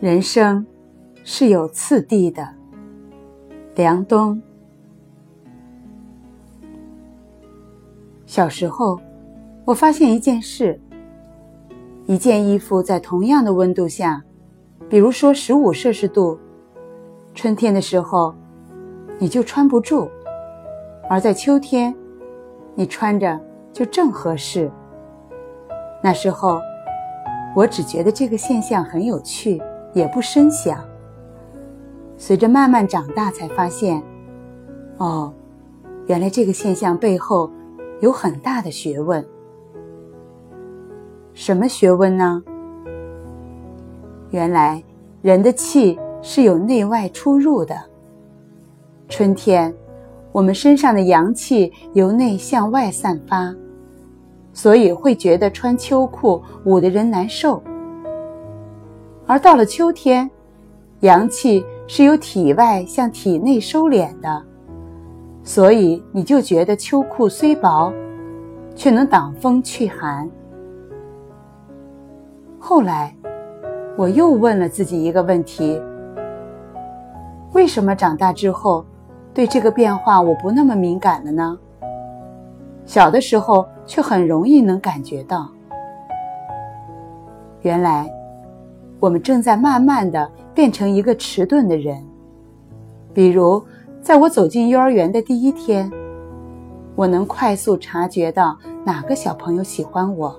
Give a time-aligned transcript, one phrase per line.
[0.00, 0.64] 人生
[1.24, 2.48] 是有次第的。
[3.74, 4.40] 梁冬。
[8.24, 9.00] 小时候，
[9.64, 10.80] 我发现一件事：
[12.06, 14.22] 一件衣服在同样的温度下，
[14.88, 16.38] 比如说十五摄氏度，
[17.34, 18.32] 春天的时候
[19.18, 20.08] 你就穿不住；
[21.10, 21.92] 而在秋天，
[22.76, 23.40] 你穿着
[23.72, 24.70] 就正合适。
[26.00, 26.60] 那时候，
[27.56, 29.60] 我只觉得这个现象很有趣。
[29.92, 30.78] 也不深想。
[32.16, 34.02] 随着慢慢长大，才发现，
[34.96, 35.32] 哦，
[36.06, 37.50] 原来这个现象背后
[38.00, 39.24] 有很大的学问。
[41.32, 42.42] 什么学问呢？
[44.30, 44.82] 原来
[45.22, 47.74] 人的气是有内外出入的。
[49.08, 49.72] 春天，
[50.32, 53.54] 我们身上的阳气由内向外散发，
[54.52, 57.62] 所以会觉得穿秋裤捂得人难受。
[59.28, 60.28] 而到了秋天，
[61.00, 64.42] 阳气是由体外向体内收敛的，
[65.44, 67.92] 所以你就觉得秋裤虽薄，
[68.74, 70.26] 却能挡风去寒。
[72.58, 73.14] 后来，
[73.98, 75.78] 我又问了自己一个问题：
[77.52, 78.82] 为什么长大之后，
[79.34, 81.58] 对这个变化我不那么敏感了呢？
[82.86, 85.50] 小的时候却很容易能感觉到，
[87.60, 88.10] 原来。
[89.00, 92.04] 我们正在慢慢的变成一个迟钝的人。
[93.14, 93.62] 比如，
[94.00, 95.90] 在我走进幼儿园的第一天，
[96.94, 100.38] 我能快速察觉到哪个小朋友喜欢我，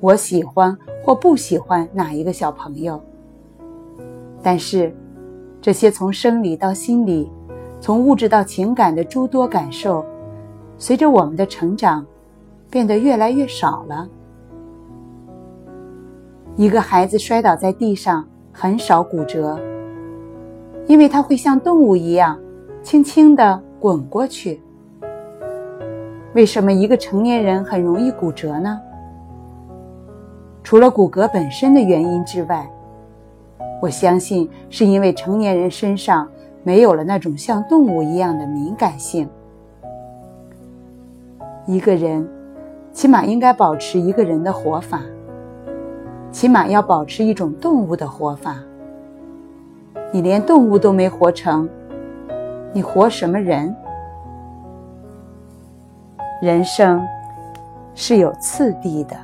[0.00, 3.00] 我喜欢或不喜欢哪一个小朋友。
[4.42, 4.94] 但是，
[5.60, 7.30] 这些从生理到心理，
[7.80, 10.04] 从物质到情感的诸多感受，
[10.76, 12.04] 随着我们的成长，
[12.70, 14.08] 变得越来越少了。
[16.56, 19.58] 一个孩子摔倒在地上很少骨折，
[20.86, 22.38] 因为他会像动物一样
[22.82, 24.60] 轻轻地滚过去。
[26.34, 28.80] 为什么一个成年人很容易骨折呢？
[30.62, 32.70] 除了骨骼本身的原因之外，
[33.80, 36.28] 我相信是因为成年人身上
[36.62, 39.26] 没有了那种像动物一样的敏感性。
[41.66, 42.28] 一个人
[42.92, 45.00] 起码应该保持一个人的活法。
[46.30, 48.56] 起码要保持一种动物的活法。
[50.12, 51.68] 你连动物都没活成，
[52.72, 53.74] 你活什么人？
[56.40, 57.06] 人生
[57.94, 59.16] 是有次第的。